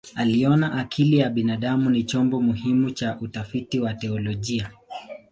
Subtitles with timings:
[0.15, 4.71] Aliona akili ya binadamu ni chombo muhimu cha utafiti wa teolojia.